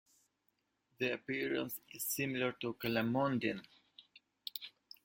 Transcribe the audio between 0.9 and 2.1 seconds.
The appearance is